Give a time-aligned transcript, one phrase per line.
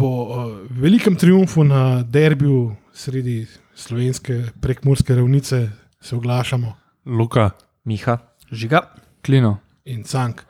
[0.00, 5.68] po uh, velikem triumfu na derbiju sredi slovenske prekmurske ravnice
[6.00, 6.72] se oglašamo
[7.06, 7.50] Luka,
[7.84, 8.18] Miha,
[8.52, 8.80] Žiga.
[9.22, 9.58] Klino.
[9.84, 10.40] in cank.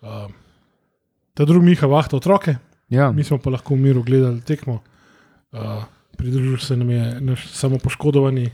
[0.00, 0.08] Uh,
[1.34, 2.56] ta drugi Miha vahta otroke,
[2.88, 3.12] Ja.
[3.12, 4.80] mi smo pa lahko v miru gledali tekmo.
[5.52, 5.84] Uh,
[6.16, 8.50] pridružil se nam je naš samo poškodovani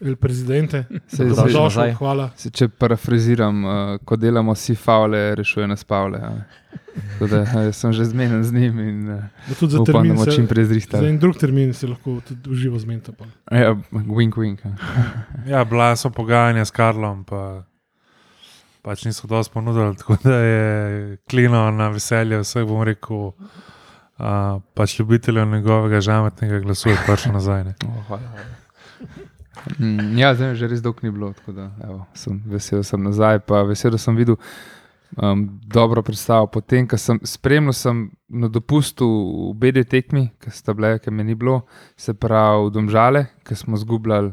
[0.00, 0.84] El Presidente.
[1.06, 1.94] Se, se, nazaj.
[1.94, 2.30] hvala.
[2.36, 6.20] se, če parafraziram, uh, ko delamo vsi faule, rešuje nas Pavle.
[7.20, 9.92] Da, uh, jaz sem že zmeden z njim in uh, Da tudi za upam, da
[9.92, 11.08] termin bomo čim prej za zrihtali.
[11.08, 13.12] en drug termin se lahko tudi uživo zmenite.
[13.12, 13.24] pa.
[13.56, 14.60] Ja, wink, wink.
[15.52, 17.64] ja, bila so pogajanja s Karlom, pa
[18.82, 24.98] pač niso dosti ponudili, tako da je klino na veselje vseh, bom rekel, uh, pač
[24.98, 27.64] ljubiteljev njegovega žametnega glasu je prišel nazaj.
[27.64, 27.74] Ne.
[27.88, 29.32] O, hvala, hvala.
[29.78, 32.84] Mm, ja, zdaj me že res dolgo ni bilo, tako da evo, sem vesel, da
[32.86, 33.40] sem nazaj.
[33.68, 34.38] Vesel, da sem videl
[35.16, 36.46] um, dobro predstavo.
[36.46, 39.06] Potem, ko sem spremljal sem na dopustu
[39.50, 41.64] v BD tekmi, ki sta bile, ki me ni bilo,
[41.96, 44.32] se pravi Domžale, ki smo zgubljali,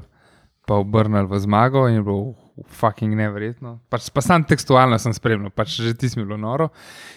[0.67, 2.36] pa obrnili v zmago in je bilo
[2.69, 3.80] fucking neverjetno.
[3.89, 6.69] Pač, pa sam tekstualno sem spremljal, pač že ti smo bilo noro.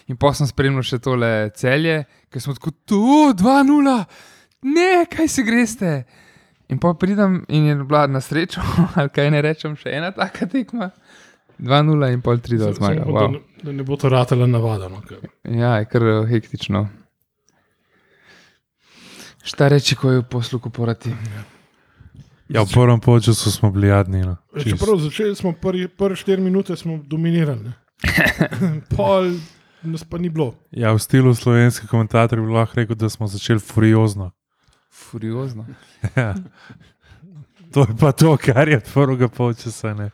[0.08, 3.02] In pa sem spremljal še tole celje, ki smo tako tu,
[3.36, 3.98] 2-0,
[4.72, 5.92] ne, kaj se greste.
[6.68, 8.60] In pa pridem in je bila na srečo,
[8.96, 10.90] ali kaj ne rečem, še ena taka tekma.
[11.58, 13.02] 2-0 in pol 3 do Samo zmaga.
[13.02, 13.20] upam, Wow.
[13.22, 14.88] da, ne- da ne bo to ratela navada.
[14.88, 16.88] No, ker Ja, je kar eh, hektično.
[19.42, 21.14] Šta reči, ko je v poslu kuporati?
[22.48, 24.20] Ja, v prvem času smo bili jadni.
[24.20, 24.36] No.
[24.52, 24.70] Čisto.
[24.70, 27.62] Čeprav začeli smo prvi, prve štiri minute, smo dominirali.
[27.62, 27.72] ne.
[28.92, 29.38] Pol
[29.82, 30.54] nas pa ni bilo.
[30.70, 34.30] Ja, v stilu slovenskih komentatorjev bi lahko rekel, da smo začeli furiozno.
[34.96, 35.66] Furiozno.
[36.16, 36.34] Ja.
[37.74, 39.94] To je pa to, kar je od prvega polčasa.
[39.94, 40.10] ne.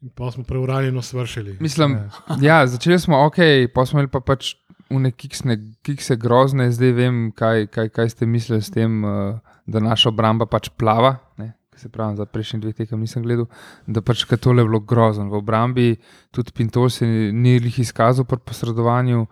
[0.00, 1.56] In Pa smo preuranjeno svršili.
[1.60, 1.98] Mislim,
[2.40, 3.36] ja, začeli smo ok,
[3.74, 4.54] pa smo imeli pa pač
[4.90, 9.80] une kiksne, kikse grozne, zdaj vem, kaj, kaj, kaj ste mislili s tem, uh, da
[9.80, 11.16] naša obramba pač plava.
[11.36, 11.52] Ne?
[11.76, 13.48] Se pravi, za prejšnji dve tekem nisem gledal,
[13.86, 15.28] da pač kaj tole je bilo grozno.
[15.28, 15.96] V obrambi
[16.30, 19.26] tudi Pinto se ni, ni jih izkazal pri posredovanju.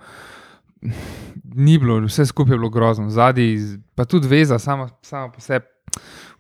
[1.55, 5.67] Ni bilo, vse skupaj je bilo grozno, zadnji, pa tudi veza, sama, sama po sebi,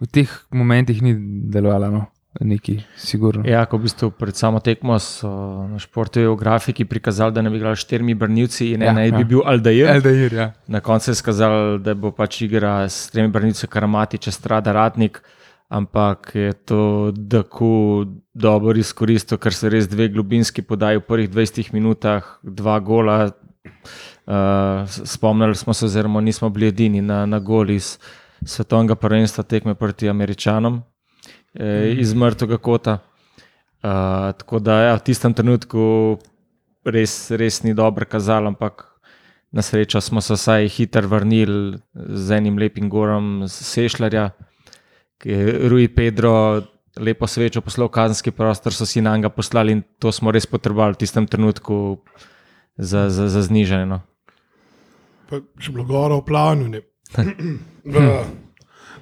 [0.00, 1.14] v teh momentih ni
[1.50, 2.06] delovala, no,
[2.40, 3.44] neki, sigurno.
[3.46, 5.30] Ja, ko v bistvu pred samo tekmo so
[5.70, 9.14] na športu v grafiki prikazali, da ne bi igrali štirimi branilci in Ja, ena ja,
[9.14, 9.86] bi bil Aldair.
[9.94, 10.50] Eldair, ja.
[10.66, 15.22] Na koncu je skazal, da bo pač igra s tremi branilci Karamati, Strada, Ratnik,
[15.68, 21.72] ampak je to tako dobro izkoristil, ker se res dve globinski podaji v prvih 20
[21.72, 23.30] minutah, dva gola.
[23.64, 27.98] Uh, spomnili smo se, oziroma nismo bili edini na, na gol iz
[28.44, 30.82] svetovnega prvenstva tekme proti Američanom
[31.54, 32.98] eh, iz mrtvega kota.
[33.82, 36.18] Uh, tako da ja, v tistem trenutku
[36.84, 38.86] res, res ni dobro kazalo, ampak
[39.52, 44.30] na srečo smo se vsaj hitro vrnili z enim lepim gorom Sešljarja,
[45.20, 46.62] ki je Rui Pedro
[46.96, 50.46] lepo svečo poslal v kazenski prostor, so si nam ga poslali in to smo res
[50.46, 52.00] potrebovali v tistem trenutku
[52.76, 53.86] za, za, za znižanje.
[53.86, 54.00] No.
[55.30, 56.82] Pa Če bilo goro v plavanju, ne.
[57.20, 58.26] uh,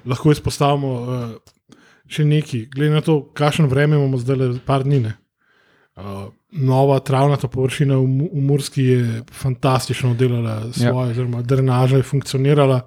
[0.05, 1.57] lahko izpostavimo uh,
[2.09, 2.67] še nekaj.
[2.73, 5.01] Glede na to, kakšno vreme imamo zdaj, le par dni.
[5.07, 5.13] ne.
[5.93, 11.11] Uh, nova travnata površina v, v Murski je fantastično delala svoje, ja.
[11.13, 12.79] oziroma drenaža je funkcionirala,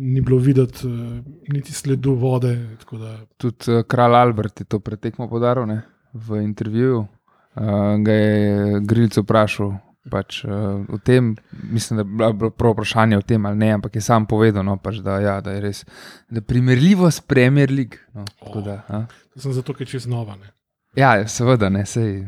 [0.00, 1.18] ni bilo videti uh,
[1.52, 2.54] niti sledu vode.
[2.80, 5.82] tako Da, Tudi uh, kralj Albert je to pretekmo podaril ne,
[6.12, 7.06] v intervjuju.
[7.54, 7.66] Uh,
[8.02, 9.76] ga je Grilc vprašal
[10.10, 10.50] pač, uh,
[10.88, 11.36] o tem,
[11.72, 14.76] mislim, da je bilo- prav vprašanje o tem ali ne, ampak je sam povedal, no,
[14.76, 15.84] pač, da, ja, da je res
[16.30, 17.98] da primerljivo s Premier League.
[18.12, 19.06] No, tako da, a.
[19.34, 20.36] to sem zato, ker čez nova.
[20.36, 20.52] Ne.
[20.96, 22.26] ja, seveda, ne, sej.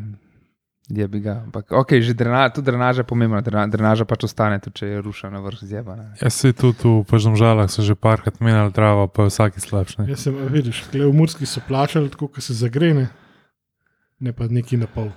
[0.88, 1.42] Je bi ga.
[1.42, 5.00] Ampak, okay, že drena, tudi drenaža je pomembna, drena- drenaža pač ostane, tudi če je
[5.02, 5.96] rušena na vrh zjeba.
[5.96, 6.04] Ne.
[6.22, 10.06] Jaz se tudi v Pažnem žalah so že parkrat menjali travo, pa je vsaki slabši.
[10.06, 13.08] Jaz sem, a vidiš, glede v Murski so plačali tako, kot se zagrene,
[14.22, 15.10] ne pa neki na pol.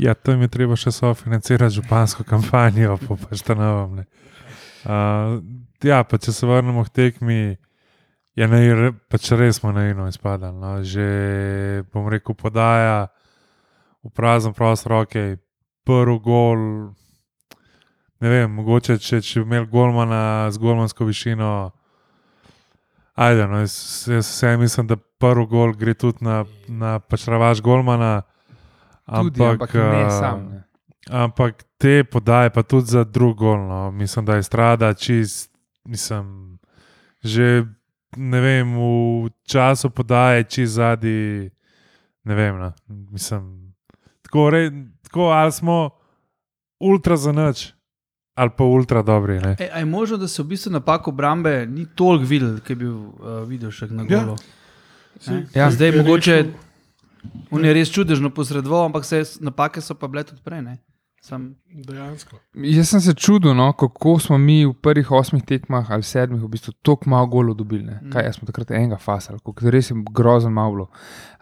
[0.00, 3.98] Ja, tam je treba še sofinancirati župansko kampanjo, pa pač ta novam.
[4.00, 5.42] Uh,
[5.84, 7.40] ja, pa če se vrnemo k tekmi,
[8.38, 10.56] je ja, pač res smo naivno izpadali.
[10.56, 10.78] No.
[10.80, 11.04] Že,
[11.92, 13.10] bom rekel, podaja
[14.00, 15.36] v prazen prostor, ok,
[15.84, 16.64] prvi gol.
[18.24, 21.52] Ne vem, mogoče če, bi imeli golmana z golmansko višino.
[23.20, 23.76] Ajde, no, jaz,
[24.08, 28.22] jaz vse mislim, da prvi gol gre tudi na, na pač ravaš golmana.
[29.12, 30.38] Tudi, ampak ne eh, sam.
[30.46, 30.62] Ne.
[31.10, 33.90] Ampak te podaje, pa tudi za drugo, gol, no.
[33.90, 35.50] mislim, da je strada čist,
[35.84, 36.58] mislim,
[37.20, 37.64] že
[38.12, 38.84] ne vem, v
[39.44, 41.50] času podaje čist zadnji,
[42.24, 42.72] ne vem, no.
[43.10, 43.74] mislim.
[44.22, 44.70] Tako, re,
[45.02, 45.90] tako ali smo
[46.80, 47.72] ultra za noč,
[48.34, 49.40] ali pa ultra dobri.
[49.40, 49.56] Ne.
[49.58, 52.76] E, a je možno, da se v bistvu napak obrambe ni toliko videl, kot je
[52.76, 53.12] bil uh,
[53.44, 54.20] videl še na Ja.
[54.20, 54.36] golo?
[54.36, 55.46] Si- Ne?
[55.54, 56.52] Ja, Zdaj mogoče rešil-
[57.50, 60.62] on je res čudežno posredoval, ampak se, napake so pa bile tudi prej.
[60.62, 60.78] ne.
[61.20, 62.38] Sam, Dejansko.
[62.64, 66.48] Jaz sem se čudil, no, kako smo mi v prvih osmih tekmah ali sedmih v
[66.48, 67.84] bistvu tako malo golo dobili.
[67.84, 67.98] Ne.
[68.12, 70.88] Kaj, jaz smo takrat enega fasali, kako res je grozno malo.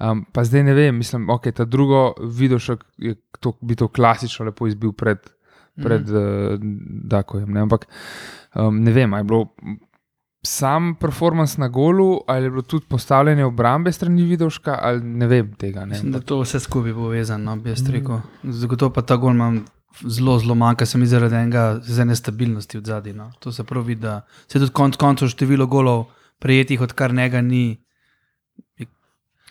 [0.01, 3.87] Um, pa zdaj ne vem, mislim, ok, ta drugo video še je to, bi to
[3.89, 5.23] klasično lepo izbil pred,
[5.79, 6.17] pred mm.
[6.19, 7.55] uh, Dakojem.
[7.55, 7.69] Ne.
[7.69, 7.87] Ampak
[8.59, 9.79] um, ne vem, ali je bilo
[10.43, 15.55] sam performance na golu, ali je bilo tudi postavljanje obrambe strani Vidovška, ali ne vem
[15.55, 15.81] tega.
[15.81, 15.87] Ne.
[15.87, 18.20] mislim, da to vse skupaj povezano, no, bi jaz rekel.
[18.43, 19.64] Zagotovo pa ta gol imam
[20.06, 23.12] zelo, zelo manjka, se mi zaradi enega z ene stabilnosti v zadnji.
[23.12, 23.31] No.
[23.38, 26.05] To se pravi, da se tudi konc koncev število golov
[26.38, 27.79] prejetih, odkar njega ni,
[28.79, 28.87] je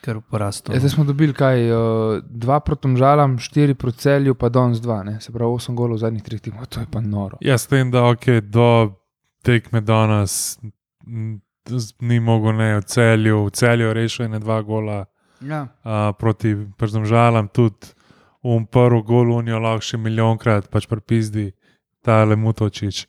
[0.01, 0.71] kar v porastu.
[0.71, 5.03] Ja, zdaj smo dobili kaj, uh, dva proti žalam, štiri proti celju, pa danes dva,
[5.03, 5.19] ne?
[5.21, 7.37] se pravi osem golov v zadnjih treh tekmah, to je pa noro.
[7.41, 8.95] Jaz vem, da okay, do
[9.43, 10.57] tekme danes
[11.99, 15.05] ni mogel ne v celju, v celju rešil je dva gola
[15.41, 15.67] Ja.
[15.83, 17.93] a, proti Prždomžalam, tudi
[18.43, 21.51] v prvi gol unijo lahko še milijonkrat, pač prepizdi
[22.01, 23.05] ta Lemutočič,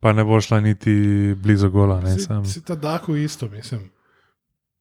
[0.00, 2.00] pa ne bo šla niti blizu gola.
[2.00, 3.90] Ne, Si, si ta Dako isto, mislim.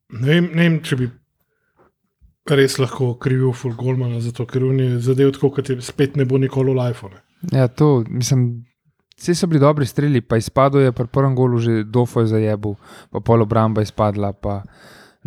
[0.09, 1.09] Ne vem, ne vem, če bi
[2.47, 6.23] res lahko krivil Full Golmana, zato ker on je zadev tako, kot je spet ne
[6.25, 7.09] bo nikoli v lifeu.
[7.09, 7.19] ne.
[7.51, 8.63] Ja, to, mislim,
[9.17, 12.75] vsi so bili dobri streli, pa izpadel je pri prvem golu že dofo je zajebil,
[13.11, 14.33] pa pol obramba je izpadla.
[14.33, 14.63] Pa,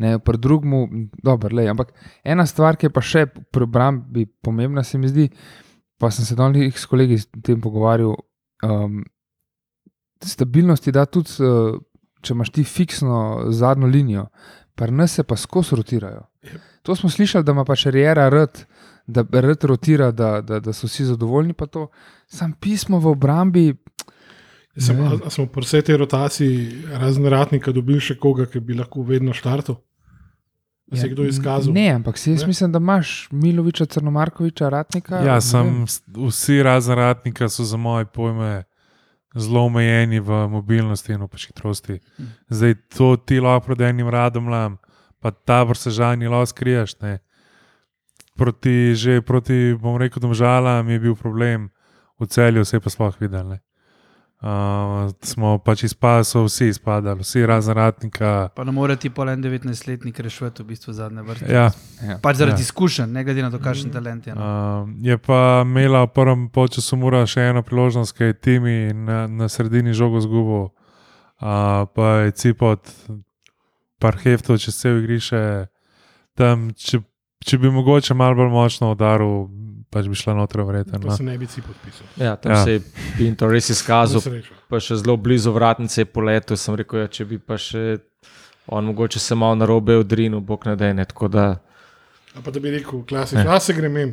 [0.01, 0.89] Ne, pri drugemu,
[1.21, 1.91] dobro, lej, ampak
[2.25, 5.27] ena stvar, ki je pa še pri obrambi pomembna, se mi zdi,
[6.01, 8.15] pa sem se dolnih s kolegi s tem pogovarjal.
[8.65, 9.03] Um,
[10.25, 11.77] stabilnost ti da tudi, uh,
[12.25, 14.25] če imaš ti fiksno zadnjo linijo,
[14.73, 16.25] pa nas se pa skozi rotirajo.
[16.89, 18.63] To smo slišali, da ima pa še Riera rad,
[19.11, 21.53] da rad rotira, da, da, da so vsi zadovoljni.
[21.53, 21.89] pa to.
[22.27, 23.75] Sam pismo v obrambi,
[24.79, 28.63] Sem, Ne a, a smo pri vsej tej rotaciji razen ratnika dobili še koga, ki
[28.63, 29.81] bi lahko vedno štartal?
[30.91, 31.75] Da se je kdo izkazal?
[31.75, 32.47] Ne, ampak si jaz Ne?
[32.51, 35.23] mislim, da imaš Miloviča, Crnomarkoviča, Ratnika.
[35.27, 35.85] Ja, sem,
[36.17, 38.65] vsi razen ratnika so za moje pojme
[39.35, 42.01] zelo omejeni v mobilnosti in v pač hitrosti.
[42.51, 44.79] Zdaj to ti lahko pred enim radom lam,
[45.23, 46.99] pa ta vrsežanje lahko skriješ.
[47.03, 47.19] Ne.
[48.41, 51.69] Proti, že proti, bom rekel, domžalam je bil problem,
[52.17, 53.45] v celju vse pa sploh videl.
[53.53, 53.59] Ne.
[54.41, 58.49] Uh, smo pač izpadli, so vsi izpadali, vsi razen ratnika.
[58.57, 61.49] Pa ne more ti pol en 19-letnik rešiti v bistvu zadnje vrste.
[61.53, 61.67] Ja,
[62.01, 62.17] Ja.
[62.25, 62.65] Pač zaradi Ja.
[62.65, 62.69] ja.
[62.73, 64.35] izkušenj, ne glede na to, kakšen talent je.
[64.35, 64.41] No.
[64.41, 69.27] Uh, je pa imela v prvem času mora še eno priložnost, ki je Timi na,
[69.29, 72.81] na sredini žogo zgubil, uh, pa je cipot,
[74.01, 75.69] par heftov čez cel igrišče.
[76.33, 77.05] Tam, če,
[77.45, 79.49] če bi mogoče malo bolj močno udaril,
[79.91, 81.01] pač bi šla noter vreten.
[81.01, 81.17] Pa No.
[81.17, 82.07] se ne bi ci podpisal.
[82.17, 82.59] Ja, tam Ja.
[82.59, 82.65] ja.
[82.65, 82.81] se je
[83.19, 84.23] Pinto res Za izkazal,
[84.69, 86.57] pa še zelo blizu vratnice je poletel.
[86.57, 87.99] Sem rekel, ja, če bi pa še
[88.67, 91.05] on mogoče se malo na robe odrinil, bog ne.
[91.05, 91.59] Tako da,
[92.37, 94.13] A pa da bi rekel, klasično, a se grem in.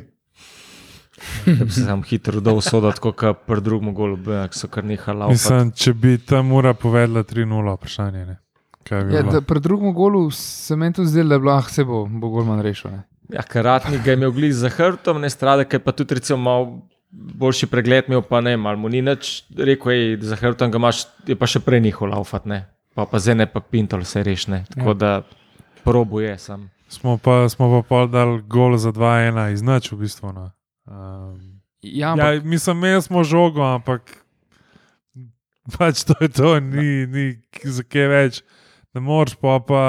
[1.45, 5.19] da bi se tam hitro dal sodati, kot pri drugem golu, ki so kar nehali
[5.19, 5.33] laufati.
[5.33, 8.25] Mislim, če bi tam ura povedala 3-0, vprašanje.
[8.25, 8.37] Ne.
[8.83, 11.83] Kaj bi Ja, pri drugem golu se meni tudi zdelo, da je bilo, ah, se
[11.83, 12.91] bo, bo Golman rešil.
[12.91, 13.03] Ne.
[13.29, 16.37] Ja, karatnik ga je imel glih za hrbtom, ne strade, ki je pa tudi recimo
[16.39, 16.67] malo
[17.11, 21.05] boljši pregled imel, pa ne, malo mu ni nič rekel, ej, za hrbtom ga imaš,
[21.27, 22.63] je pa še prej njihov laufat, ne.
[22.95, 24.63] Pa pa zdaj ne pa pintol se rešne.
[24.73, 24.93] Tako Ja.
[24.95, 25.11] da
[25.83, 26.69] probuje sam.
[26.89, 30.31] Smo pa, smo pa pol dal gol za 2-1, iznač v bistvu.
[30.33, 30.51] No.
[30.87, 34.01] Um, Ja, Ja, ampak, mislim, imeli smo žogo, ampak
[35.77, 37.25] pač to je to, ni, ni
[37.63, 38.33] za kaj več.
[38.95, 39.83] Ne moreš pa pa,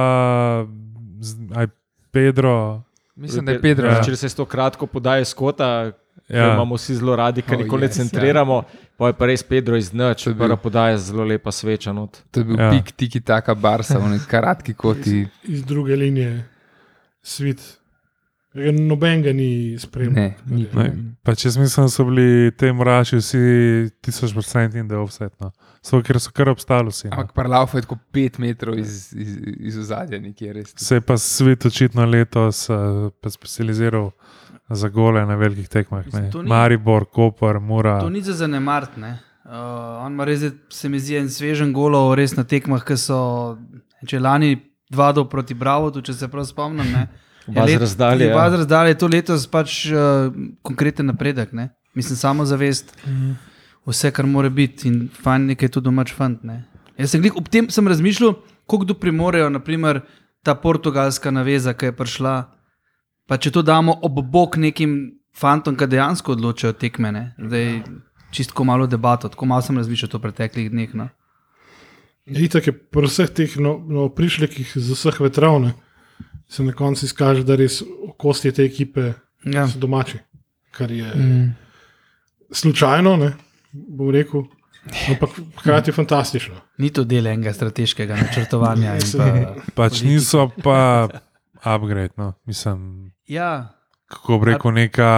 [1.55, 1.67] aj
[2.13, 2.85] Pedro.
[3.19, 3.87] Mislim, da je Pedro.
[3.87, 3.95] Ja.
[3.95, 4.03] Ja.
[4.03, 5.93] Če se to kratko podaje skota, ja.
[6.31, 8.63] Ja, imamo vsi zelo radi, ker Oh, nikoli ne yes, centriramo,
[8.97, 11.93] pa je pa res Pedro iz noč, To je bil- prva podaja zelo lepa sveča.
[11.93, 12.19] Not.
[12.31, 12.65] To je bil Ja.
[12.65, 12.71] ja.
[12.71, 15.23] pik, tiki taka barsa, v neki kratki koti.
[15.45, 16.45] Iz druge linije
[17.23, 17.79] svet.
[18.73, 20.33] Noben ga ni spremljal.
[21.23, 23.41] Pač jaz mislim, da so bili te mrači vsi
[24.01, 25.51] tisoč procent in da je offsetno.
[25.83, 27.09] So, ker so kar obstali vsi.
[27.09, 27.17] No.
[27.17, 29.37] Ampak parlauf je tako pet metrov iz, iz,
[29.71, 30.75] iz ozadja, nekje res.
[30.77, 34.11] Se je pa svet očitno letos uh, specializiral
[34.69, 36.05] za gole na velikih tekmah.
[36.13, 38.01] Ni- Maribor, Koper, Mura.
[38.01, 38.97] To ni za zanemart.
[38.97, 39.19] ne.
[39.45, 43.57] Uh, on ima res, se mi zdi, en svežen golov, res na tekmah, ki so,
[44.07, 44.59] če lani
[44.91, 46.85] dva do proti Bravo, če se prav spomnim.
[46.93, 47.07] Ne.
[47.49, 48.37] Oba z razdalje, ja.
[48.37, 50.29] Oba z razdalje, to letos pač uh,
[50.63, 51.53] konkreten napredek.
[51.57, 51.71] Ne.
[51.97, 52.93] Mislim, samo zavest,
[53.89, 56.45] vse, kar mora biti in fajn nekaj tudi domač fant.
[56.45, 56.63] Ne.
[57.01, 58.37] Jaz sem glih, ob tem sem razmišljal,
[58.69, 60.03] koliko doprimorejo, naprimer,
[60.45, 62.35] ta portugalska naveza, ki je prišla.
[63.29, 64.99] Pa če to damo ob bok nekim
[65.37, 67.13] fantom, ki dejansko odločajo tekme.
[67.15, 67.25] Ne.
[67.41, 67.81] Zdaj,
[68.35, 70.95] čistko malo debato, tako malo sem razmišljal o preteklih dneh.
[70.95, 71.09] No.
[72.29, 75.73] Itak je pri vseh teh no, no, prišlekih z vseh vetrov, ne,
[76.49, 77.83] se na koncu izkaže, da res
[78.17, 79.13] kosti te ekipe
[79.45, 79.69] Ja.
[79.69, 80.19] so domači.
[80.71, 81.55] Kar je mm.
[82.51, 83.33] slučajno, ne,
[83.73, 84.43] bom rekel,
[85.09, 86.55] ampak hkrati je fantastično.
[86.79, 88.97] Ni to del enega strateškega načrtovanja.
[89.19, 91.09] pa, Pač niso pa
[91.65, 92.33] upgrade, no.
[92.47, 93.75] mislim, ja,
[94.07, 95.11] kako bi rekel, neka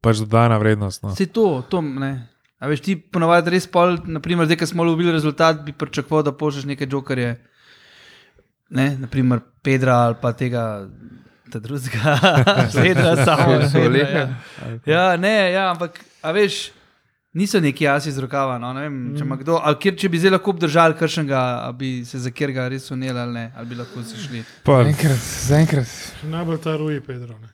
[0.00, 1.02] pač dodana vrednost.
[1.02, 1.14] No.
[1.14, 2.28] vse to, to ne.
[2.56, 6.32] A veš, ti ponovadi res pol, naprimer, zdaj, ko smo dobili rezultat, bi pričakoval, da
[6.32, 7.34] pošlješ neke jokerje,
[8.70, 10.88] ne, naprimer Pedra ali pa tega,
[11.52, 12.16] ta drugega,
[12.82, 14.18] Pedra, samo Pedra, lepe.
[14.18, 14.28] ja.
[14.86, 16.70] Ja, ne, ja, ampak, a veš,
[17.36, 18.58] niso neki jasi iz rokava.
[18.58, 21.90] No, ne vem, če, ima kdo, kjer, če bi zdaj lahko obdržali kršnega, ali bi
[22.08, 24.42] se za kjer ga res uneli ali ne, ali bi lahko si šli.
[24.64, 25.98] Zaenkrat, zaenkrat.
[26.32, 27.36] Najbolj ta ruji, Pedro.
[27.42, 27.52] Ne.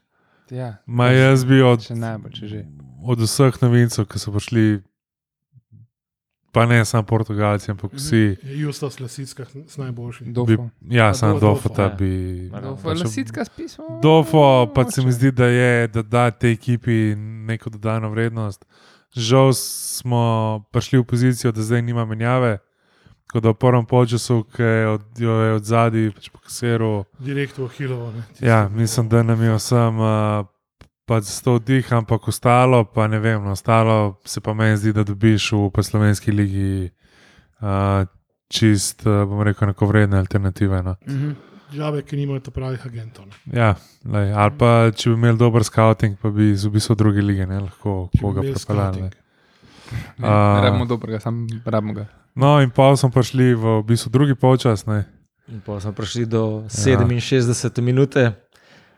[0.53, 2.63] Ja, ma jaz bi od, če najbolj, če že.
[3.09, 4.83] od vseh novincev, ki so prišli,
[6.53, 8.37] pa ne samo Portugalci, ampak vsi.
[8.39, 10.27] Je Justas Lasicka s najboljšim.
[10.27, 10.69] Bi, Dofo.
[10.83, 11.89] ja, A, samo do- Dofo, Dofota ja.
[11.91, 12.51] bi.
[12.53, 13.85] Dofo, pač- Lasicka spismo.
[14.03, 18.65] Dofo pa se mi zdi, da je, da da tej ekipi neko dodano vrednost.
[19.13, 20.23] Žal smo
[20.71, 22.59] prišli v pozicijo, da zdaj nima menjave.
[23.27, 27.57] Tako da v prvem času, ki je od, jo je od zadaj pač pokasiral, Direkt
[27.57, 28.13] v Hilovo.
[28.41, 30.45] ja, mislim, da nam je vsem uh,
[31.07, 35.05] pač sto dih, ampak ostalo, pa ne vem, no, ostalo se pa meni zdi, da
[35.05, 36.91] dobiš v pa slovenski ligi
[37.61, 38.07] uh,
[38.49, 40.83] čist, uh, bom rekel, neko vredne alternative.
[40.83, 40.97] No.
[41.09, 41.33] Mhm.
[41.73, 43.25] Žabe, ki nimajo ta pravih agentov.
[43.27, 43.57] Ne.
[43.57, 43.71] Ja,
[44.05, 47.47] lej, ali pa če bi imeli dober scouting, pa bi z v bistvu druge lige
[47.49, 48.61] ne, lahko Če koga pripeljali.
[48.61, 49.15] scouting.
[50.21, 52.05] Ne, ne rabimo dobrega, samo rabimo ga.
[52.37, 54.85] No, in pa smo prišli v, v bistvu drugi polčas.
[54.85, 55.05] Ne.
[55.49, 58.37] In pa smo prišli do 67 minute,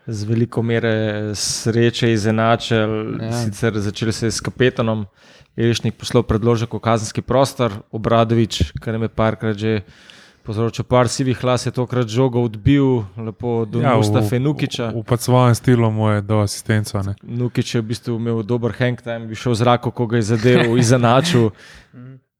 [0.07, 0.93] z veliko mere
[1.35, 3.31] sreče izenačili, Ja.
[3.33, 5.05] sicer začeli se je s kapetanom,
[5.57, 9.81] Elišnik poslal predložek v kazenski prostor, Obradovič, kar nam je parkrat že
[10.43, 14.91] povzročil par sivih las, je tokrat žogo odbil, lepo do ja, Mustafa Nukiča.
[15.01, 17.01] pač svojem stilu mu je do asistenca.
[17.01, 17.15] Ne.
[17.23, 20.21] Nukič je v bistvu imel dober hang time, bi šel v zrak, ko ga je
[20.21, 21.49] zadeval, izenačil.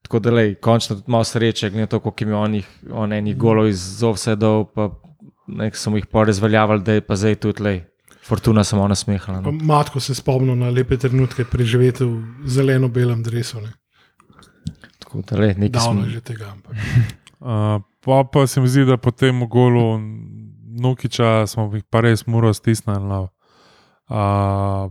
[0.03, 3.33] Tako da, lej, končno tudi malo sreče, glede na to, koliko imel onih, on enih
[3.37, 4.91] golov iz Zovsedov, pa
[5.47, 7.83] nek so mu jih pa razveljavili, da je pa zdaj tudi, lej,
[8.25, 9.41] fortuna samo nasmehala.
[9.41, 9.51] No.
[9.51, 13.61] Matko se spomnil na lepe trenutke preživeti v zeleno-belem drevesu.
[13.61, 13.73] Ne.
[14.99, 15.93] Tako da, lej, nekaj smo.
[15.93, 16.51] Davno je že tega.
[16.51, 16.73] Ampak.
[17.45, 19.99] Uh, pa, pa se mi zdi, da po tem golu
[20.81, 23.27] Nukiča smo jih pa res muro stisnili no.
[24.09, 24.89] uh,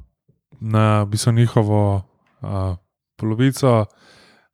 [0.60, 2.02] na biso njihovo
[2.42, 2.76] uh,
[3.16, 3.86] polovico.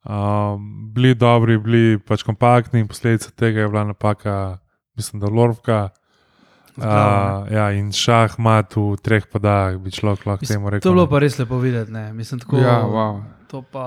[0.03, 0.57] Uh,
[0.93, 4.57] bili dobri, bili pač kompaktni, in posledica tega je bila napaka,
[4.95, 5.89] mislim, da Lorvka.
[6.71, 6.83] Uh,
[7.51, 10.81] ja, in šahmat v treh podajah bi človek lahko Mislim, temu rekel.
[10.81, 11.09] To je bilo ne.
[11.09, 11.91] pa res lepo videti.
[11.91, 12.13] Ne.
[12.13, 13.19] Mislim, tako, Ja, wow.
[13.47, 13.85] To pa.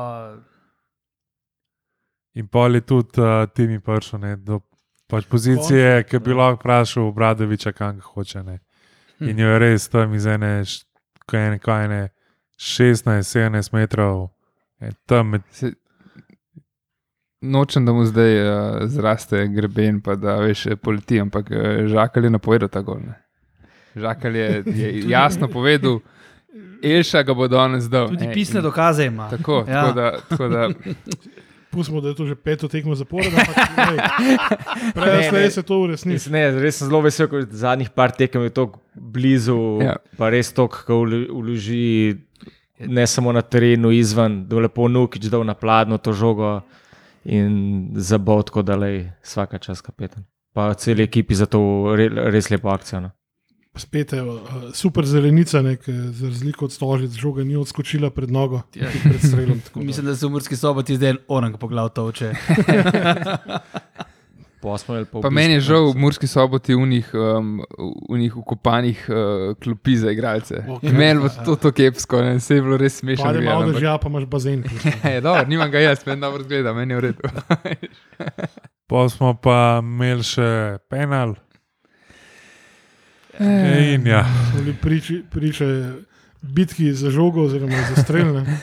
[2.35, 4.61] In pol je tudi uh, Timi prišel ne, do
[5.07, 8.43] pač pozicije, ki bi lahko vprašal Bradoviča, kam ga hoče.
[8.43, 8.59] Ne.
[9.21, 10.85] In jo je res tam iz ene, š-
[11.25, 12.09] ko ene, ko ene
[12.59, 14.29] 16-17 metrov,
[14.81, 15.73] je tam med, Se,
[17.45, 18.49] nočem, da mu zdaj uh,
[18.87, 23.01] zraste greben, pa da veš, eh, poleti, ampak uh, žakal je napovedal ta gol.
[23.01, 23.15] Ne.
[23.97, 24.49] Žakal je,
[24.81, 26.01] je jasno povedal,
[26.83, 28.09] Elša ga bo danes dal.
[28.09, 29.29] Tudi ne, pisne in- dokaze ima.
[29.31, 29.83] Tako, Ja.
[29.83, 30.69] tako, da, tako da
[31.71, 33.35] Pustimo, da je to že peto tekmo zaporedno.
[34.95, 36.31] Prej Ne, se to uresniči.
[36.31, 39.97] Ne, res sem zelo vesel, ker zadnjih par tekem je tako blizu, Ja.
[40.17, 42.15] pa res to, ko vloži
[42.79, 46.61] ne samo na terenu, izven, da je lepo nukič dal na pladno to žogo
[47.25, 50.25] in zabot, tako da je vsaka čas kapetan.
[50.53, 51.61] Pa celi ekipi za to
[51.97, 53.01] re, res lepo akcijo.
[53.01, 53.11] No.
[53.77, 54.39] Spet je uh,
[54.73, 58.87] super zelenica, ne, ki za razliko od stožic žoga ni odskočila pred nogo, Ja.
[59.03, 59.61] pred strelom.
[59.75, 62.33] Mislim, da se v Murski soboti zdaj en orang poglav toče.
[64.65, 67.09] Pa, smo imeli pa, v Pa bistvu- meni je žal v Murski soboti v njih,
[67.13, 67.61] um,
[68.09, 69.17] v njih ukopanih uh,
[69.55, 70.65] klopi za igralce.
[70.65, 70.81] Ok.
[70.81, 70.93] Okay.
[70.95, 73.29] Meni bo to, to kepsko, ne, se je bilo res smešno.
[73.29, 74.65] Malo ampak- dežja, pa imaš bazen.
[75.05, 77.23] Je, dobro, nimam ga jaz, meni dobro zgleda, meni je v redu.
[78.89, 80.49] pol smo pa imeli še
[80.89, 81.37] penal.
[83.41, 84.25] In ja,
[84.81, 85.93] priči, priče
[86.41, 88.57] bitki za žogo, oziroma za streljanje.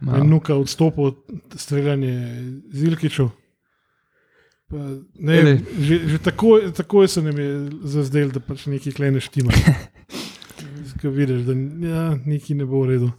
[0.24, 1.16] Nuka odstopil od
[1.56, 2.12] streljanja
[2.72, 3.28] z Ilkičem.
[4.74, 4.78] Pa,
[5.14, 5.50] ne, Ele.
[5.54, 7.50] vem, že že takoj, takoj se nam je
[7.86, 9.54] zazdel, da pač nekaj klene štima.
[10.98, 11.54] Ko vidiš, da
[11.86, 13.10] ja, nekaj ne bo v redu.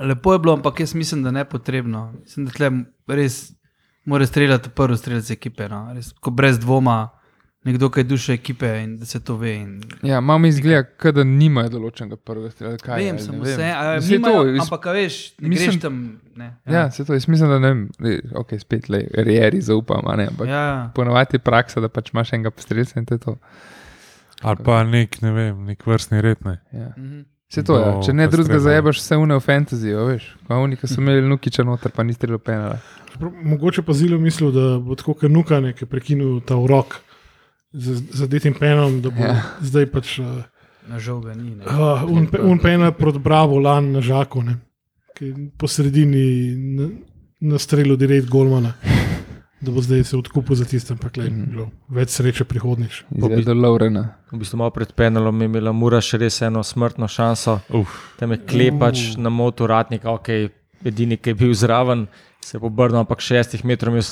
[0.00, 2.14] Lepo je bilo, ampak jaz mislim, da ne potrebno.
[2.22, 2.70] Mislim, da tle
[3.12, 3.52] res
[4.08, 5.68] mora streljati prvi strelec ekipe.
[5.68, 5.82] No.
[5.92, 7.10] Res, ko brez dvoma,
[7.64, 9.54] nekdo, ki je duša ekipe in da se to ve.
[9.54, 9.82] In...
[10.02, 12.76] Ja, malo mi izgleda, kot da nimajo določenega prvega strela.
[12.76, 13.50] Kaj, Vem, samo vem.
[13.50, 13.66] vse,
[14.00, 15.98] Saj nimajo, to, jaz- ampak veš, ne mislim- greš tam.
[16.36, 17.82] Ne, Ja, se to, jaz mislim, da ne vem,
[18.34, 20.54] ok, spet le, reeri zaupam, a ne, ampak ja.
[20.54, 20.78] ja.
[20.94, 23.36] ponovadi je praksa, da pač imaš enega postrelca in to je to.
[24.42, 26.40] Ali pa nek, ne vem, nek vrstni red.
[26.44, 26.60] Ne.
[26.72, 26.94] Ja.
[26.96, 27.20] Mhm.
[27.50, 27.90] Se to, ja.
[27.92, 30.30] Do če ne drugega, zajebaš vse une v fantasy, veš.
[30.48, 32.78] Oni, ki so imeli nukiča noter, pa ni strelo penala.
[33.10, 36.94] Čeprav Mogoče pa zelo mislil, da bo tako kot nukane, ki je prekinil ta urok
[37.72, 39.42] zadetim penom, da bo Ja.
[39.60, 40.42] zdaj pač uh,
[40.86, 41.50] Na žal ga ni.
[41.52, 41.64] ne.
[41.64, 44.56] uh, un, un penal proti Bravo lan na žaku, ne,
[45.14, 46.24] ki je po sredini
[46.56, 46.88] na,
[47.42, 48.74] na strelu direkt Golmana.
[49.60, 51.66] Da bo zdaj se odkupil za tistem, ampak le, Mhm.
[51.90, 53.04] več sreče prihodniš.
[53.12, 54.16] Izvedel Laurena.
[54.32, 57.60] V bistvu malo pred penalom je imela Mura še res eno smrtno šanso.
[57.70, 60.28] Uf, Tam je klepač na motu ratnika, ok,
[60.82, 62.06] edini, ki je bil zraven,
[62.40, 64.02] se je obrnil, ampak šestih metrov je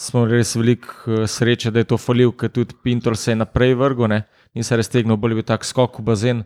[0.00, 3.76] smo res veliko eh, sreče, da je to falil, ker tudi Pintor se je naprej
[3.78, 4.22] vrgel, ne?
[4.54, 6.42] ni se raztegnil, bolj je bil tak skok v bazen.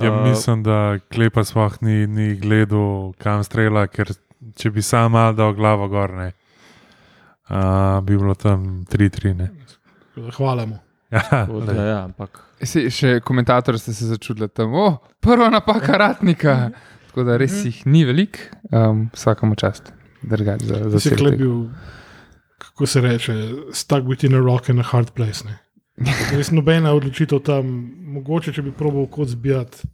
[0.00, 4.14] Ja, eh, mislim, da klepa sploh ni, ni gledal, kam strela, ker
[4.56, 6.30] če bi sam mal dal glavo gor, ne,
[7.50, 9.48] uh, bi bilo tam 3-3.
[10.38, 10.78] Hvala mu.
[11.12, 12.40] Ja, ja da, ja, ampak.
[12.62, 16.56] Se, še komentator ste se začudili tam, oh, prva napaka ratnika.
[17.10, 19.92] Tako da res jih ni veliko, um, vsakemu čast.
[20.26, 21.54] Drugač, za, za Vsi je bil
[22.76, 23.34] kako se reče,
[23.72, 25.40] stuck between a rock and a hard place.
[25.42, 25.56] Ne.
[26.30, 27.64] Res nobena odločitev tam,
[28.12, 29.88] mogoče če bi probal kot zbijati,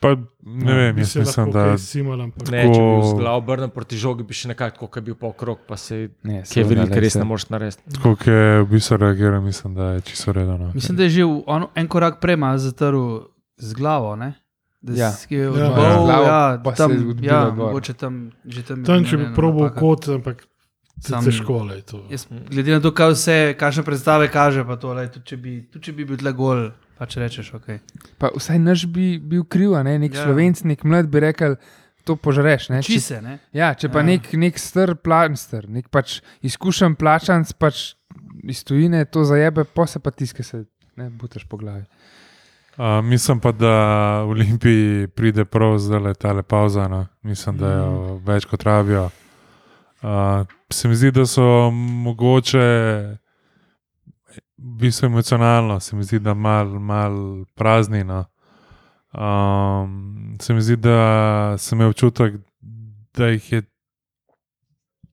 [0.00, 0.10] Pa,
[0.44, 3.70] ne Ja, vem, jaz mislim, da simal, ampak ne, če bi bil z glavo obrnjen
[3.72, 6.92] proti žogi, bi še nekako, kot je bil pa okrog, pa se Ne, seveda, veliko
[6.92, 7.80] lej, res ne moreš narediti.
[7.88, 10.70] tako, je v bistvu reagiral, mislim, da je čisto redno.
[10.74, 13.00] Mislim, da je že on, en korak prej malo zatrl
[13.56, 14.12] z glavo.
[14.14, 14.34] Ne?
[14.82, 15.08] Da Ja.
[15.10, 15.48] si je Ja.
[15.48, 17.56] odbal, Ja, z glavo ja, tam, je ja, gor.
[17.64, 18.78] mogoče tam, že tam.
[18.78, 20.44] je tam, če bi probal kot, ampak
[21.00, 22.06] Sam- težko je to.
[22.10, 25.54] Jaz, glede na to, kaj vse, kakšne predstave kaže, pa to, lej, tudi, če bi,
[25.66, 27.66] tudi če bi bil tle gol, pa če rečeš, ok.
[28.18, 30.24] Pa vsaj naš bi bil kriv, a ne nek Ja.
[30.24, 31.56] slovenc, nek mlad bi rekel,
[32.04, 32.68] to požreš.
[32.68, 32.82] Ne?
[32.82, 33.38] Či Če, se, ne?
[33.52, 34.04] ja, če pa Ja.
[34.04, 37.94] nek, nek str plačanster, nek pač izkušen plačanc pač
[38.44, 40.64] iz tujine to zajebe, pa se pa tiske se,
[40.96, 41.84] ne butaš po glavi.
[42.76, 46.88] Uh, mislim pa, da v Olimpiji pride prav zdaj ta pauza.
[46.88, 47.06] No.
[47.22, 49.10] Mislim, da jo več kot rabijo.
[50.04, 52.58] Uh, se mi zdi, da so mogoče,
[54.56, 58.04] v bistvu emocionalno, se mi zdi, da mal, mal prazni.
[58.04, 58.24] No.
[59.14, 62.34] Um, se mi zdi, da sem imel občutek,
[63.16, 63.62] da jih je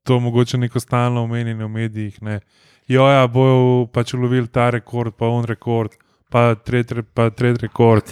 [0.04, 2.22] to mogoče neko stalno omenjeno v medijih.
[2.22, 2.40] Ne.
[2.88, 5.96] Jo, ja, bojo pač ulovili ta rekord, pa on rekord,
[6.32, 8.04] pa tretji, pa tretji rekord.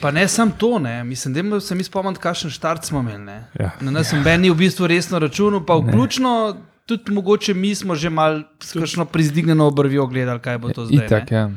[0.00, 1.04] Pa ne samo to, ne.
[1.04, 3.24] mislim, da se mi spomnim, kakšen štart smo imeli.
[3.24, 3.44] Ne.
[3.60, 3.72] Ja.
[3.80, 6.56] Na nas sem Ben ni v bistvu resno računal, pa vključno
[6.86, 11.06] tudi mogoče mi smo že mal s kakšno prizdignjeno obrvjo gledali, kaj bo to zdaj.
[11.06, 11.36] Itak, ne.
[11.36, 11.50] ja.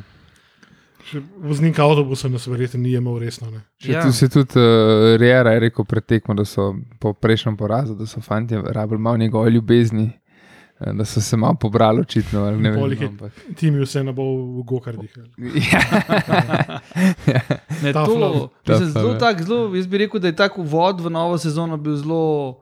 [1.37, 3.51] Voznik avtobusa nas verjetno ni imel resno.
[3.51, 3.61] Ne.
[3.83, 4.03] Ja.
[4.03, 8.05] tu si tudi uh, Riera je rekel pred tekmo, da so po prejšnjem porazu, da
[8.05, 10.26] so fanti rabili malo njegove ljubezni, eh,
[10.79, 12.43] da so se malo pobrali očitno.
[12.43, 13.31] ali Ne Pol vem, no, ampak.
[13.55, 15.17] Ti mi vse ne bo v gokardih.
[15.71, 15.81] Ja.
[17.83, 19.17] Ne, Tough to, mislim, Tough zelo, ja.
[19.17, 22.61] tak, zelo, jaz bi rekel, da je tak uvod v novo sezono bil zelo,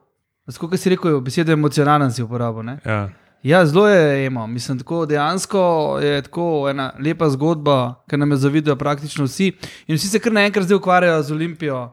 [0.58, 2.62] kot si rekel, beseda emocionalen si uporabil.
[2.62, 2.78] Ne?
[2.84, 3.08] Ja.
[3.42, 4.46] Ja, zelo je emo.
[4.46, 9.52] Mislim, tako dejansko je tako ena lepa zgodba, ki nam jo zavidajo praktično vsi.
[9.86, 11.92] In vsi se kar naenkrat zdaj ukvarjajo z Olimpijo.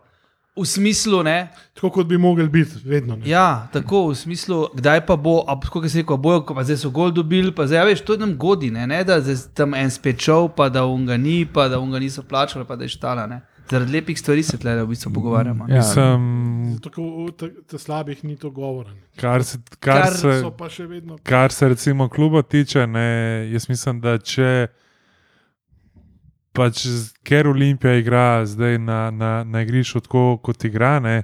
[0.56, 3.16] V smislu, ne, Tako kot bi mogli biti, vedno.
[3.16, 3.26] Ne.
[3.26, 6.92] ja, tako v smislu, kdaj pa bo, a, kot si rekel, bojo, pa zdaj so
[6.92, 9.90] gol dobili, pa zdaj, ja, veš, to nam godi, ne, ne da zdaj tam en
[9.90, 13.26] spet šel, pa da unga ni, pa da unga niso plačali, pa da je štala.
[13.28, 13.42] Ne.
[13.66, 15.66] Zaradi lepih stvari se tle v bistvu pogovarjamo.
[15.66, 15.78] Ja.
[15.78, 18.92] Mislim, Tako o te, te slabih ni to govora.
[18.92, 19.02] ne.
[19.18, 21.18] kar se, kar Kar se, So pa še vedno.
[21.24, 23.08] kar se recimo kluba tiče, ne,
[23.50, 24.68] jaz mislim, da če
[26.54, 26.86] pač,
[27.26, 31.24] ker Olimpija igra zdaj na, na, na igrišču tako, kot igra, ne,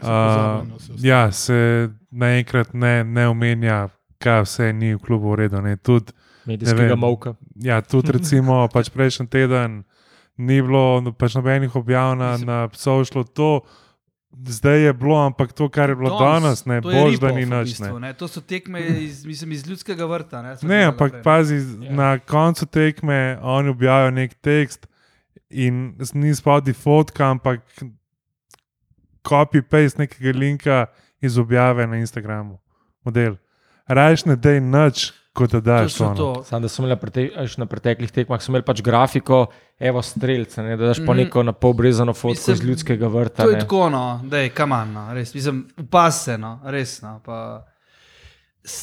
[0.00, 0.66] Se uh,
[0.98, 3.88] ja, se naenkrat ne, ne omenja,
[4.18, 5.60] kaj vse ni v klubu v redu.
[5.62, 5.76] ne.
[5.76, 6.12] Tudi
[6.44, 7.34] Medijskega mavka.
[7.54, 9.84] Ja, tudi recimo pač prejšnji teden
[10.36, 13.24] ni bilo no, pač nobenih objav na, na Psovšlu.
[13.38, 13.62] To
[14.36, 17.44] zdaj je bilo, ampak to, kar je bilo danes, ne to je boš, da ni
[17.44, 17.68] v nič.
[17.70, 18.12] bistvu, Ne, ne.
[18.14, 20.42] To so tekme iz, mislim, iz ljudskega vrta.
[20.42, 21.22] Ne, so ne ampak prej.
[21.22, 21.92] pazi, Ja.
[21.92, 24.86] na koncu tekme oni objavijo nek tekst
[25.50, 27.60] in ni spodaj fotka, ampak
[29.22, 30.86] copy-paste nekega linka
[31.20, 32.58] iz objave na Instagramu.
[33.02, 33.36] Model.
[33.86, 35.94] Rajš ne dej nič, kot da To daš.
[36.44, 37.24] Sam, da so imeli na, prete,
[37.56, 39.46] na preteklih tekmah, so imeli pač grafiko,
[39.78, 41.16] evo streljce, ne, da daš pa Mhm.
[41.18, 43.42] neko napobrezano fotko Mislim, iz ljudskega vrta.
[43.42, 43.60] To je ne.
[43.60, 47.20] tako, no, da je kaman, no, res, mislim, upaseno, resno.
[47.20, 47.66] Pa,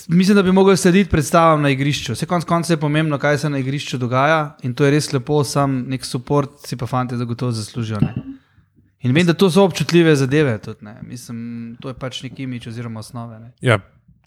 [0.08, 2.14] Mislim, da bi mogli slediti predstavam na igrišču.
[2.14, 5.44] Vse konc koncev je pomembno, kaj se na igrišču dogaja in to je res lepo,
[5.44, 7.98] sam nek podpor si pa fanti zagotovo zaslužijo.
[8.00, 8.14] Ne?
[9.00, 10.58] In vem, da to so občutljive zadeve.
[10.58, 11.00] Tudi, ne.
[11.02, 11.40] Mislim,
[11.82, 13.40] to je pač nek imič oziroma osnove.
[13.40, 13.52] Ne.
[13.62, 13.80] Ja,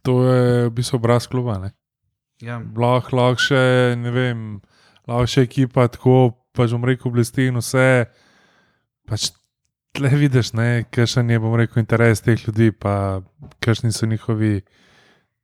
[0.03, 1.59] to je v bistvu obraz kluba.
[1.59, 1.71] ne.
[2.45, 2.59] Ja.
[2.61, 3.63] Lahko lahko še,
[4.01, 4.45] ne vem,
[5.09, 8.05] lahko še ekipa tako, pač bom rekel, blesti in vse.
[9.09, 9.31] Pač
[9.95, 10.53] tle vidiš,
[10.93, 13.23] kakšen je, bom rekel, interes teh ljudi, pa
[13.65, 14.59] kakšni so njihovi,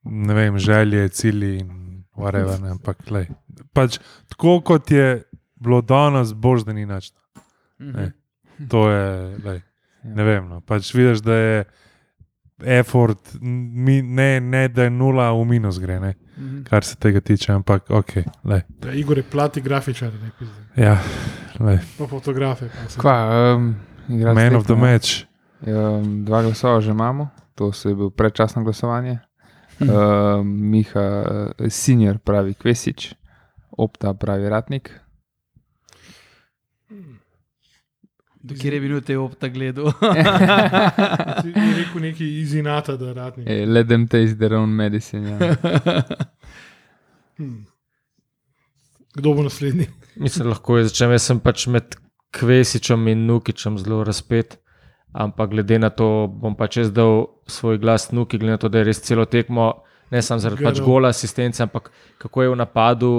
[0.04, 2.58] ne vem, želje, cilji in whatever.
[2.62, 3.30] Ne, ampak, lej,
[3.76, 4.00] pač
[4.32, 5.22] tako kot je
[5.60, 7.12] bilo danes, bož da ni nič.
[7.80, 8.10] Ne.
[8.70, 9.04] To je,
[9.44, 9.62] lej,
[10.04, 10.60] ne vem, no.
[10.60, 11.62] pač vidiš, da je.
[12.62, 16.62] Effort, mi, ne, ne da je nula, v minus gre, ne, Mhm.
[16.62, 18.12] kar se tega tiče, ampak ok,
[18.44, 18.62] lej.
[18.84, 20.54] Ja, Igor je plati grafičar, ne pizde.
[20.76, 20.98] Ja,
[21.60, 21.78] lej.
[21.98, 22.68] Pa fotografe.
[22.68, 23.16] Pa Kva,
[23.54, 23.74] um,
[24.08, 25.24] Man of the match.
[25.60, 29.18] Um, dva glasova že imamo, to se je bil predčasno glasovanje.
[29.78, 29.90] Hm.
[29.90, 31.24] Um, Miha,
[31.58, 33.14] uh, senior pravi Kvesič,
[33.70, 35.00] opta pravi Ratnik.
[38.42, 39.92] Do kjer minute je opta gledal?
[41.42, 43.44] Ti je rekel neki izinata, da radni.
[43.46, 45.30] Eh, Let them taste their own medicine.
[45.30, 45.56] Ja.
[47.36, 47.66] Hmm.
[49.14, 49.86] Kdo bo naslednji?
[50.16, 51.14] Mislim, lahko je začnem.
[51.16, 51.96] Jaz sem pač med
[52.36, 54.58] Kvesičem in Nukičem zelo razpet.
[55.12, 58.78] Ampak glede na to, bom pač jaz dal svoj glas Nuki, glede na to, da
[58.78, 59.72] je res celo tekmo,
[60.14, 60.86] ne samo zaradi pač Garov.
[60.86, 63.10] gola asistence, ampak kako je v napadu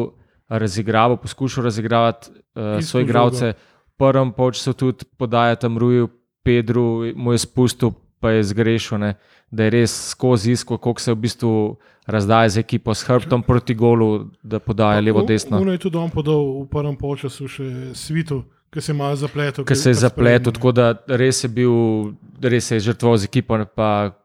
[0.50, 3.54] razigraval, poskušal razigravati uh, svoje igralce.
[3.54, 3.71] V
[4.02, 6.10] prvem polčasu tudi podaja tam Ruju,
[6.44, 9.14] Pedru, mu je spustil, pa je zgrešil, ne,
[9.52, 11.52] da je res skozi isko, koliko se v bistvu
[12.10, 15.62] razdaja z ekipo, s hrbtom proti golu, da podaja levo, desno.
[15.62, 18.42] Uno je tudi on podal v prvem polčasu še svitu,
[18.74, 19.66] ki se je malo zapletel.
[19.66, 21.74] ki se je zapletel, tako da res je bil,
[22.42, 24.18] res je žrtvoval z ekipo, pa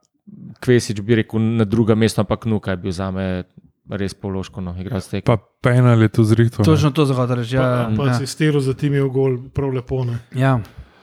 [0.61, 3.45] Kvesič bi rekel na drugem mestu, ampak Nuka je bil za me
[3.89, 5.21] res položko, no, igral ste.
[5.21, 6.59] Pa penal je tu zrihtel.
[6.59, 6.65] ne.
[6.65, 7.55] Točno to zahodno reči.
[7.55, 8.15] Ja, Pa, pa ja.
[8.15, 10.05] si stero za tim je v gol, prav lepo.
[10.05, 10.19] Ne?
[10.33, 10.59] ja.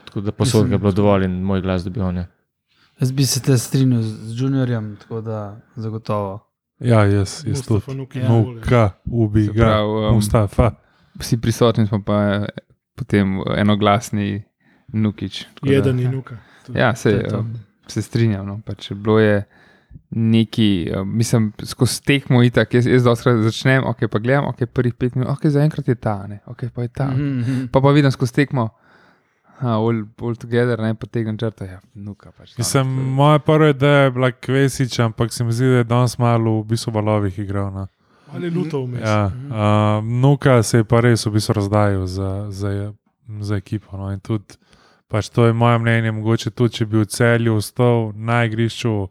[0.05, 2.17] Tako da posod ga je bilo dovolj in moj glas dobil on.
[2.17, 2.27] je.
[2.99, 5.39] Jaz bi se te strinjal z Juniorjem, tako da
[5.75, 6.39] zagotovo.
[6.79, 7.81] Ja, jaz, jaz tudi.
[8.13, 8.29] Ja.
[8.29, 10.71] Nuka, ubi ga, pravi, um, Mustafa.
[11.15, 12.45] Vsi prisotni smo pa eh,
[12.95, 14.43] potem enoglasni
[14.89, 15.43] Nukič.
[15.55, 16.37] tako da- in nuka.
[16.69, 17.39] Ja, To se, je to.
[17.39, 17.53] um,
[17.87, 18.45] se strinjam.
[18.47, 18.61] No.
[18.61, 19.43] Pač bilo je
[20.09, 22.73] neki, um, mislim, skozi tekmo itak.
[22.73, 26.27] Jaz, jaz doskrat začnem, ok, pa gledam, ok, prvih pet minut, ok, zaenkrat je ta,
[26.27, 27.07] ne, ok, pa je ta.
[27.11, 27.67] Mm -hmm.
[27.71, 28.69] Pa pa vidim skozi tekmo,
[29.59, 32.49] ha, all, all together, ne, pa tegem črta, ja, nuka pač.
[32.49, 35.83] no, Mislim, je- moja prva ideja je bila Kvesič, ampak se mi zdi, da je
[35.83, 37.73] danes malo v bistvu valovih igral.
[37.73, 37.87] No.
[38.33, 39.01] Ali lutov vmes.
[39.01, 42.93] Ja, uh, Nuka se je pa res v bistvu razdajal za, za,
[43.39, 43.97] za ekipo.
[43.97, 44.11] No.
[44.11, 44.43] In tudi,
[45.07, 49.07] pač to je moje mnenje, mogoče tudi, če bi v celju ostal na igrišču,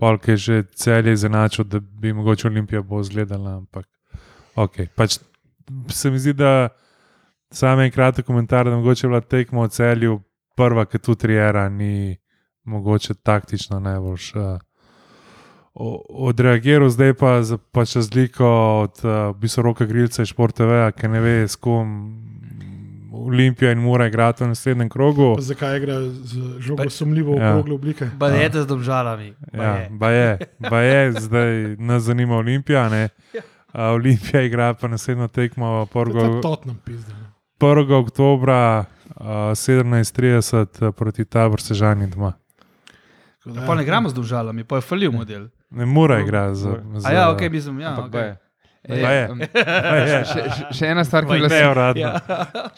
[0.00, 3.58] polk je že celje izenačil, da bi mogoče Olimpija bo izgledala.
[3.60, 3.86] Ampak,
[4.56, 5.18] ok, pač
[5.92, 6.68] se mi zdi, da
[7.52, 10.20] sam en kratek komentar, da mogoče je bila tekma v celju
[10.56, 12.16] prva, ki tu triera, ni
[12.64, 14.32] mogoče taktično najboljš.
[14.34, 14.58] Uh,
[15.74, 18.48] o- odreagiral, zdaj pa za pač razliko
[18.82, 21.96] od uh, bistvo roka Grilca in Šport TV, ki ne ve, s kom
[23.12, 25.34] Olimpija in mora igrati v naslednjem krogu.
[25.34, 27.50] Pa zakaj igra z žogo Pa- sumljivo Ja.
[27.50, 28.06] okrogle oblike?
[28.14, 29.34] Balete z domžalami.
[29.52, 32.88] Ja, ba je, ba je, zdaj nas zanima Olimpija.
[32.88, 33.08] Ne?
[33.34, 33.42] Uh,
[33.92, 36.42] Olimpija igra pa naslednjo tekmo To je 1.
[36.42, 37.12] totnem pizda.
[37.12, 37.26] ne.
[37.60, 37.92] 1.
[37.94, 42.32] oktobra uh, 17:30 uh, proti Tabor Sežani doma.
[43.38, 45.48] Tako da, Pa ne gremo z domžalami, pa je falil model.
[45.70, 46.76] Ne mora igrati za.
[46.94, 47.88] za A ja, ok, mislim, ja.
[47.90, 48.34] Ampak Okay.
[48.88, 49.28] Je.
[49.30, 51.90] um, še, še, ena stvar, ki je bila.
[51.98, 52.14] Ja.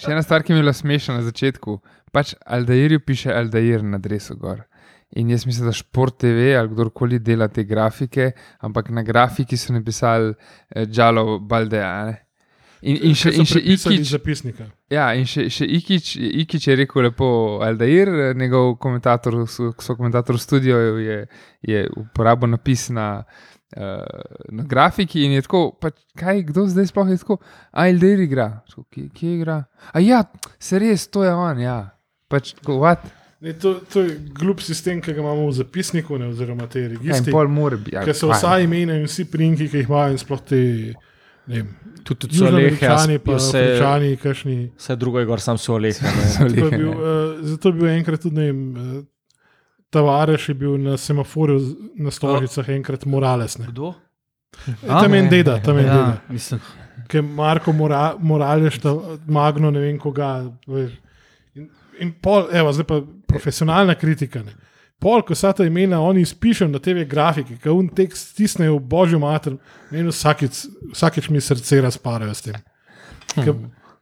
[0.00, 1.78] Še ena stvar, ki mi je bila smešna na začetku.
[2.12, 4.64] Pač Aldair piše Aldair na dresu gor.
[5.16, 8.32] In jaz mislim, da Šport TV ali kdorkoli dela te grafike,
[8.64, 12.14] ampak na grafiki so napisali eh, Džalo Baldeja.
[12.82, 14.64] In, in še, in še Ikič, zapisnika.
[14.90, 17.28] ja, in še, še Ikič, Ikič je rekel lepo
[17.62, 21.18] Aldair, njegov komentator, so, komentator v studiu je,
[21.62, 23.51] je uporabil napis na, uh,
[24.52, 27.38] na grafiki in je tako, pač, kaj, kdo zdaj sploh je tako,
[27.70, 29.64] a Aldair igra, tako, kje, kje igra?
[29.92, 30.22] A ja,
[30.61, 31.78] se res, to je on, ja.
[32.28, 33.04] Pač, tako, what?
[33.42, 37.18] Ne, to, to je glup sistem, ki ga imamo v zapisniku, ne, oziroma te Ja,
[37.48, 37.96] mora biti.
[37.96, 40.61] Ja, Ker so vsa imena in vsi prinki, ki jih imajo, in sploh te,
[41.50, 44.56] ne vem, Tudi, tudi so lehe, južnoameričani, pa vse, afričani, kakšni.
[44.78, 45.78] vse drugo je gor, sam so.
[45.78, 48.62] So Zato je bil, uh, zato je bil enkrat tudi, ne vem,
[49.92, 51.59] Tavares je bil na semaforju
[52.00, 53.59] na stožicah enkrat Morales.
[53.61, 53.66] Ne.
[53.68, 53.92] Kdo?
[54.87, 56.20] Tam je en deda, tam je en Ja, deda.
[56.28, 56.61] mislim.
[57.09, 58.94] Ki je Marko Mora, Morales, ta,
[59.26, 60.44] Magno, ne vem koga.
[61.55, 61.68] In,
[62.00, 64.42] in pol, evo, zdaj pa profesionalna kritika.
[64.42, 64.52] Ne.
[65.02, 68.85] pol, ko vsa ta imena oni izpišejo na TV grafiki, ki un tekst stisnejo v
[68.87, 69.57] božjo mater,
[69.90, 70.61] in vsakič,
[70.94, 72.55] vsakič mi srce razparajo s tem.
[73.35, 73.57] Ker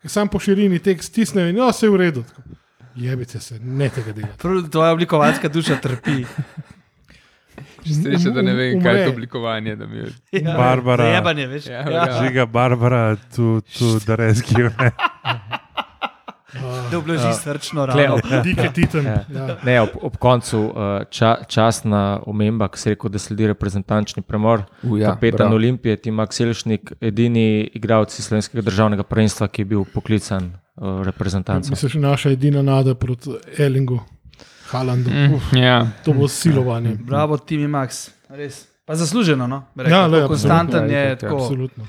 [0.04, 2.24] sam po širini tekst stisnejo in jo, vse je v redu.
[2.28, 2.42] Tako,
[2.96, 4.28] Jebite se, ne tega dela.
[4.38, 6.24] Prav Tvoja oblikovalska duša trpi.
[7.84, 9.04] Sreče, da ne vem, kaj je Umre.
[9.04, 9.76] to oblikovanje.
[9.76, 11.04] da mi je- Ja, Barbara.
[11.04, 11.66] Zajebanje, veš.
[11.66, 12.22] Ja, Ja, ja.
[12.22, 14.70] Žiga Barbara, tu, tu da rescue.
[14.78, 14.90] Ne?
[16.90, 18.16] Da obloži srčno Kle, rano.
[18.44, 19.04] Dike titan.
[19.04, 19.24] Ja.
[19.30, 19.56] Ja.
[19.62, 20.72] ne, ob, ob koncu uh,
[21.10, 24.64] ča, časna omemba, ki se je rekel, da sledi reprezentančni premor.
[24.82, 25.54] U, Ja, Kapetan bravo.
[25.54, 30.50] Olimpije, Timak Selšnik, edini igralec iz slovenskega državnega prvenstva, ki je bil poklican
[30.80, 31.70] uh, reprezentanca.
[31.70, 34.00] Misliš, naša edina nada proti Elingu,
[34.70, 35.10] Halandu.
[35.10, 35.86] Mm, Uf, ja.
[36.04, 36.96] to bo silovanje.
[37.00, 38.08] Bravo, Timi Max.
[38.28, 38.66] Res.
[38.84, 39.64] Pa zasluženo, no?
[39.76, 39.92] rekel.
[39.92, 41.08] Ja, le, konstanten absolutno, je.
[41.08, 41.86] ja, Tako, Absolutno.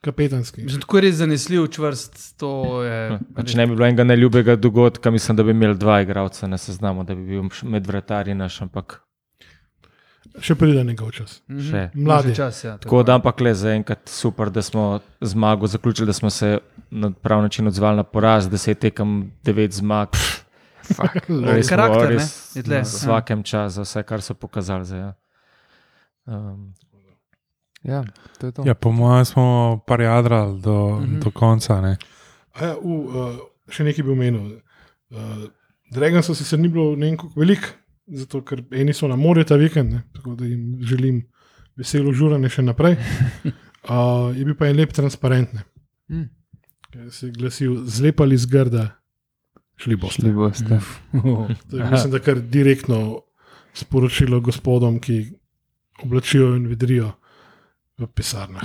[0.00, 0.62] Kapetanski.
[0.62, 2.36] mislim, tako je res zanesljiv, čvrst.
[2.38, 3.18] To je.
[3.36, 6.58] Pa Če ne bi bilo enega neljubega dogodka, mislim, da bi imeli dva igralca na
[6.58, 9.00] seznamu, da bi bil med vratarji naš, ampak
[10.36, 11.42] Še pride njegov čas.
[11.48, 11.94] Mhm.
[11.94, 12.34] Mladi.
[12.34, 14.86] Čas, ja, Tako da, ampak le za enkrat super, da smo
[15.20, 16.58] zmago zaključili, da smo se
[16.90, 20.08] na prav način odzvali na poraz, deset tekem, devet zmag.
[21.46, 22.76] Res Karakter, ne, res je tle.
[22.76, 24.84] na vsakem času, vse, kar so pokazali.
[24.84, 25.12] Zdaj, ja.
[26.26, 26.74] um,
[27.82, 28.02] ja,
[28.38, 28.62] to je to.
[28.66, 29.44] Ja, po mojem smo
[29.86, 31.20] par jadrali do, Mhm.
[31.20, 31.80] do konca.
[31.80, 31.96] Ne?
[32.54, 34.58] A Ja, u, uh, še nekaj bi omenil.
[35.10, 35.48] Uh,
[35.90, 37.70] Dragon so sicer ni bilo ne vem kako velik,
[38.06, 41.22] zato ker eni so na morju ta vikend, ne, tako da jim želim
[41.74, 42.96] veselo žuranje še naprej.
[43.84, 45.60] Uh, je bil pa en lep transparent, ne,
[46.08, 46.28] Mm.
[46.90, 48.84] ki se je glasil zlepali z grda,
[49.76, 50.22] šli boste.
[50.22, 50.78] Šli boste.
[51.68, 53.20] To je, mislim, da kar direktno
[53.74, 55.18] sporočilo gospodom, ki
[56.00, 57.10] oblačijo in vedrijo
[57.98, 58.64] v pisarnah.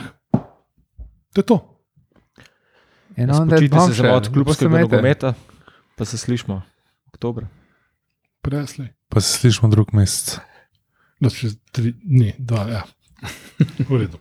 [1.34, 1.58] To je to.
[3.18, 5.34] And on that Spočite se za bombshell, od klubskega boste imeli- nogometa,
[5.98, 6.62] pa se slišmo
[7.08, 7.44] oktober.
[8.42, 8.88] Preslej.
[9.10, 10.38] Pa se slišimo drug mesec.
[11.20, 12.84] No, čez tri dni, dva, ja.
[13.90, 14.20] V redu.